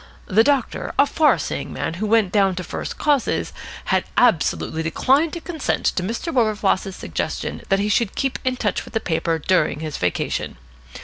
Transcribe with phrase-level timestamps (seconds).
[0.25, 3.53] The doctor, a far seeing man who went down to first causes,
[3.85, 6.33] had absolutely declined to consent to Mr.
[6.33, 10.57] Wilberfloss's suggestion that he should keep in touch with the paper during his vacation.